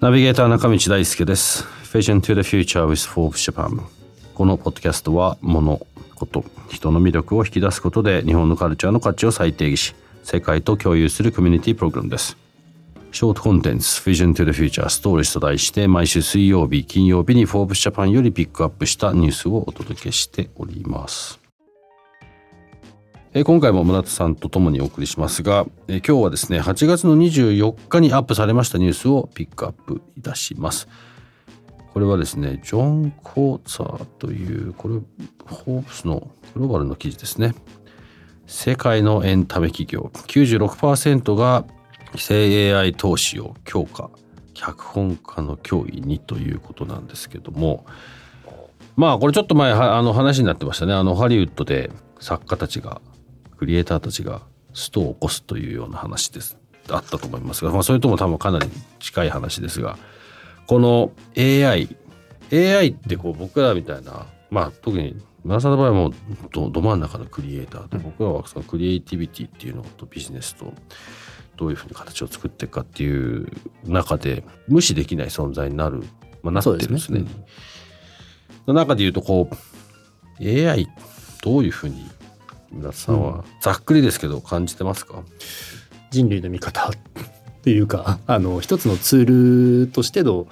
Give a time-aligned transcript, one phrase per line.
[0.00, 1.64] ナビゲーター中道大輔です。
[1.84, 3.80] Vision to the Future with Forbes Japan
[4.34, 12.36] このポッドキャストは物こと人の魅力を引き出すことで日本のカルチャーの価値を再定義し世界と共有するコミュニティプログラムです。
[13.10, 21.40] ショートコンテンツ Vision to the Future Stories と題して毎週水曜日金曜日に Forbes Japan よりピックアップしたニュースをお届けしております。
[23.38, 30.88] え今回も村田さんと共にお送りしますがえ今日はですね8月の24日にアップされましたニュースをピックアップいたします。
[31.94, 34.94] これはですねジョン・コーツァーというこれ
[35.46, 37.54] ホープスのグローバルの記事ですね。
[38.48, 40.10] 世界のエンタメ企業。
[40.12, 41.64] 96%が
[42.06, 44.10] 規制 AI 投資を強化
[44.52, 47.86] 脚本家の脅威にということなんですけども。
[48.96, 50.92] まあこれちょっと前あの話になってましたね。
[50.92, 53.00] あのハリウッドで作家たちが
[53.58, 54.42] クリエイターたちが
[54.72, 56.56] ストを起こすというような話です。
[56.90, 59.98] あったと思いますが、まあ、それとも多分かなり近い話ですが
[60.66, 61.94] この AI
[62.52, 66.14] AI ってこう僕らみたいなまあ特に村さんの場合はもう
[66.52, 70.72] どど真ん中のクリエイターで僕らはそのクリエイティビティっていうのとビジネスと
[71.56, 73.48] どういうふうに形を作っていくかっていう
[73.84, 76.04] 中で無視できない存在になる、
[76.42, 77.24] まあ、なってるんですね。
[78.64, 79.48] その中で言うとこ
[80.40, 80.88] う AI
[81.42, 82.06] どういうふうに
[82.70, 85.22] 村さんはざっくりですけど感じてますか、
[86.10, 86.90] 人類の見方。
[87.58, 90.46] っていうかあの一つのツールとしての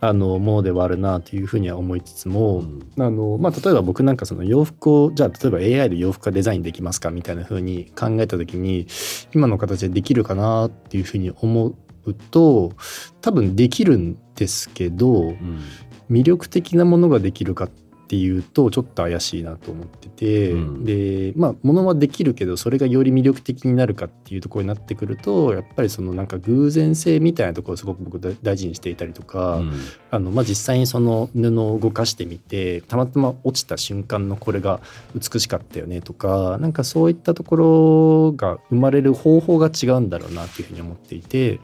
[0.00, 8.86] あのものではあるなというふうには思いつつも、うん、あのまあ、例えば僕なんかその洋服をじゃあ例えば AI で洋服がデザインできますかみたいなふうに考えた時に
[9.34, 11.74] 今の形でできるかなっていうふうに思
[12.04, 12.72] うと
[13.20, 15.60] 多分できるんですけど、うん、
[16.10, 17.68] 魅力的なものができるかっ
[18.14, 29.72] っていうとちょっと怪しいなと思ってて、うん、でまあものはできるけどそれがより魅力的になるかっていうところになってくるとやっぱりそのなんか偶然性みたいなところをすごく僕大事にしていたりとか、うん、
[30.12, 34.80] あのまあ、実際にその布を動かしてみてたまたま落ちた瞬間のこれが
[35.16, 41.58] 美しかったよねとかなんかそういったところが生まれる方法が違うんだろうなっていうふうに思っていて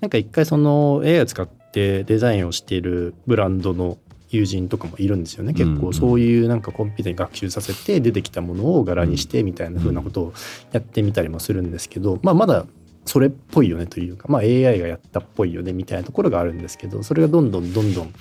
[0.00, 3.98] なんか一回その AI を使ってデザインをしているブランドの
[4.30, 5.52] 友人とかもいるんですよね。
[5.52, 10.34] 結構そういうなんかコンピューターに学習させて出てきたものを柄にしてみたいな風なことを
[10.72, 12.66] やってみたりもするんですけど、まあ、まだ
[13.06, 18.12] それっぽいよねというか、まあ、AI がやったっぽいよねみたいなところがあるんですけどそれがどんどんどんどん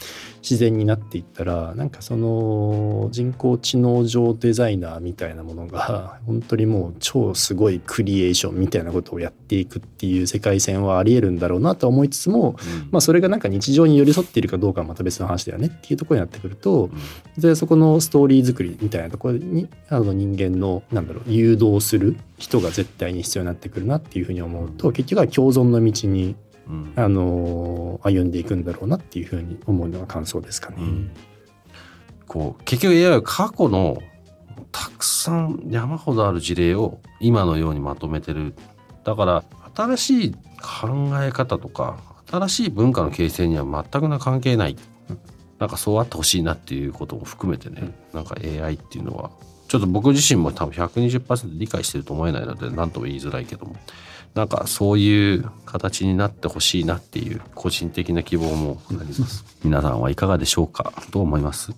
[0.41, 16.91] 自然になっていったらなんかその人工知能上デザイナーみたいなものが本当にもう超すごいクリエーションみたいなことをやっていくっていう世界線はありえるんだろうなと思いつつも、うん、まあそれがなんか日常に寄り添っているかどうかはまた別の話だよねっていうところになってくると、
[17.35, 26.35] うん、でそこのストーリー作りみたいなところにあの人間のなんだろう誘導する人が絶対に必要になってくるなっていうふうに思うと結局は共存の道に
[26.67, 30.77] うん、あの歩んでいくんだろうなっていうふうに思うのが感想ですかね。
[30.79, 31.11] うん、
[32.27, 34.01] こう結局 AI は過去の
[34.71, 38.55] たくさん山ほどある事例を今のようにまとめてる。
[39.03, 39.43] だから
[39.75, 41.97] 新しい考え方とか
[42.31, 44.75] 新しい文化の形成には全くな関係ない
[45.59, 49.31] なんかそうあってほしいなっていうことも含めてね、なんか AI っていうのは
[49.67, 53.75] ちょっと僕自身も多分120%理解してると思えないので何とも言いづらいけども
[54.35, 59.45] なんかそういう形になってほしいなっていう個人的な希望もあります。
[59.63, 61.73] 皆さんはいかがでしょうかと思います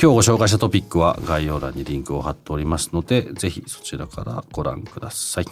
[0.00, 5.46] 今日ご紹介したトピックは概要欄にリンクを貼っておりますので、ぜひそちらからご覧ください。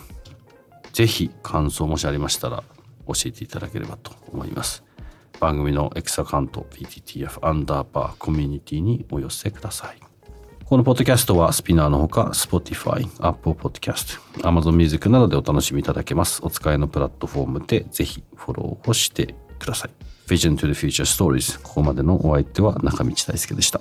[0.93, 2.63] ぜひ感想もしありましたら
[3.09, 4.86] 教えていただければと思います。
[5.41, 9.99] 番組の X アカウント PTTF アンダーバーコミュニティにお寄せください。
[10.65, 16.41] このポッドキャストはスピナーのほか Spotify、Apple Podcast、Amazon Music などでお楽しみいただけます。
[16.43, 19.91] お使いのプラットフォームでぜひフォローをしてください。
[20.27, 23.81] Vision to the Future Stories ここまでのお相手は中道大輔でした。